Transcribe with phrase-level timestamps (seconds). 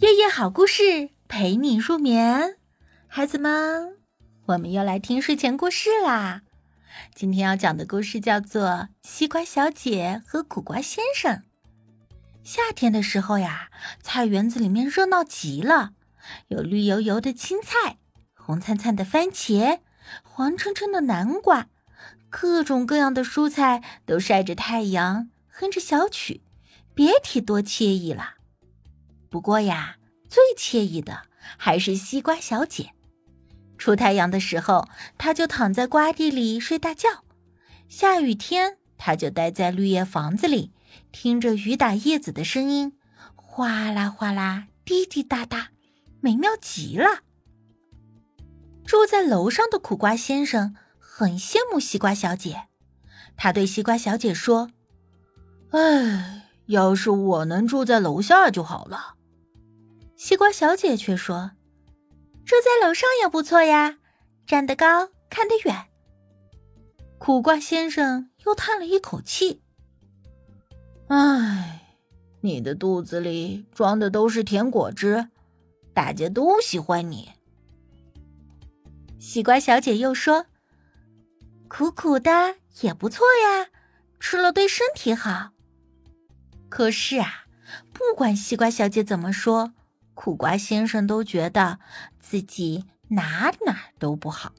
[0.00, 2.56] 夜夜好故事陪你入眠，
[3.08, 3.96] 孩子们，
[4.46, 6.42] 我们又来听睡前故事啦。
[7.16, 8.62] 今天要讲的故事叫做
[9.02, 11.34] 《西瓜小姐和苦瓜先生》。
[12.44, 13.70] 夏天的时候呀，
[14.00, 15.90] 菜园子里面热闹极了，
[16.46, 17.98] 有绿油油的青菜，
[18.34, 19.80] 红灿灿的番茄，
[20.22, 21.66] 黄澄澄的南瓜，
[22.30, 26.42] 各种各样的蔬菜都晒着太阳，哼着小曲，
[26.94, 28.34] 别提多惬意了。
[29.30, 29.96] 不过呀，
[30.28, 31.22] 最惬意的
[31.56, 32.92] 还是西瓜小姐。
[33.76, 37.22] 出太阳的时候，她就躺在瓜地里睡大觉；
[37.88, 40.72] 下雨天，她就待在绿叶房子里，
[41.12, 42.98] 听着雨打叶子的声音，
[43.36, 45.68] 哗啦哗啦，滴滴答答，
[46.20, 47.20] 美妙极了。
[48.84, 52.62] 住在楼上的苦瓜先生很羡慕西瓜小姐，
[53.36, 54.70] 他对西瓜小姐说
[55.70, 59.14] ：“哎，要是我能住在楼下就好了。”
[60.18, 61.52] 西瓜小姐却说
[62.44, 63.98] ：“住在楼上也不错呀，
[64.48, 65.86] 站得高，看得远。”
[67.18, 69.62] 苦瓜先生又叹了一口气
[71.06, 71.94] ：“唉，
[72.40, 75.28] 你的肚子里装的都是甜果汁，
[75.94, 77.30] 大家都喜欢你。”
[79.20, 80.46] 西瓜小姐又说
[81.70, 83.68] ：“苦苦的也不错呀，
[84.18, 85.50] 吃了对身体好。”
[86.68, 87.46] 可是啊，
[87.92, 89.74] 不管西瓜小姐怎么说。
[90.20, 91.78] 苦瓜先生都觉得
[92.18, 94.52] 自己哪哪都不好。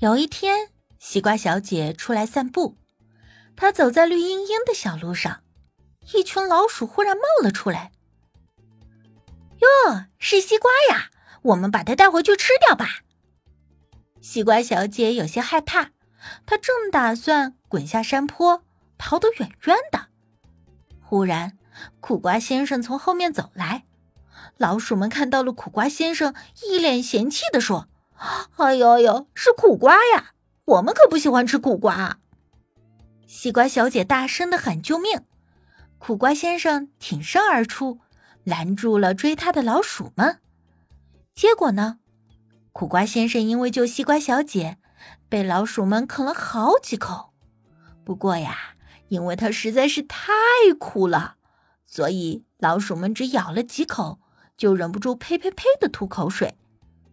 [0.00, 2.76] 有一天，西瓜小姐出来散步，
[3.54, 5.44] 她走在绿茵茵的小路上，
[6.12, 7.92] 一群老鼠忽然冒了出来。
[9.60, 11.12] 哟，是西瓜呀！
[11.42, 12.88] 我们把它带回去吃掉吧。
[14.20, 15.92] 西瓜小姐有些害怕，
[16.44, 18.64] 她正打算滚下山坡，
[18.98, 20.08] 逃得远远的。
[21.00, 21.56] 忽然，
[22.00, 23.84] 苦瓜先生从后面走来，
[24.56, 27.88] 老鼠们看到了苦瓜先生，一脸嫌弃的说
[28.56, 30.32] ：“哎呦哎呦，是苦瓜呀！
[30.64, 32.18] 我们可不喜欢吃苦瓜。”
[33.26, 35.22] 西瓜小姐大声的喊救命，
[35.98, 38.00] 苦瓜先生挺身而出，
[38.44, 40.40] 拦住了追他的老鼠们。
[41.34, 41.98] 结果呢，
[42.72, 44.78] 苦瓜先生因为救西瓜小姐，
[45.28, 47.34] 被老鼠们啃了好几口。
[48.04, 48.56] 不过呀，
[49.08, 50.32] 因为他实在是太
[50.78, 51.36] 苦了。
[51.86, 54.20] 所以老鼠们只咬了几口，
[54.56, 56.58] 就忍不住呸呸呸的吐口水。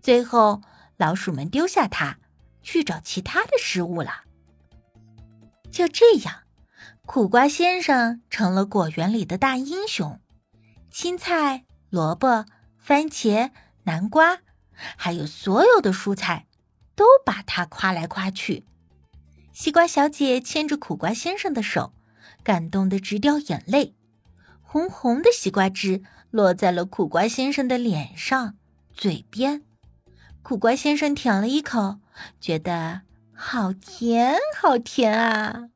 [0.00, 0.62] 最后，
[0.96, 2.18] 老鼠们丢下它，
[2.62, 4.24] 去找其他的食物了。
[5.70, 6.42] 就这样，
[7.04, 10.18] 苦瓜先生成了果园里的大英雄。
[10.90, 12.46] 青菜、萝卜、
[12.78, 13.50] 番茄、
[13.82, 14.38] 南瓜，
[14.96, 16.46] 还有所有的蔬菜，
[16.94, 18.64] 都把它夸来夸去。
[19.52, 21.92] 西瓜小姐牵着苦瓜先生的手，
[22.42, 23.94] 感动的直掉眼泪。
[24.74, 26.02] 红红的西瓜汁
[26.32, 28.56] 落在了苦瓜先生的脸上、
[28.92, 29.62] 嘴边，
[30.42, 32.00] 苦瓜先生舔了一口，
[32.40, 33.02] 觉得
[33.32, 35.68] 好甜，好甜啊！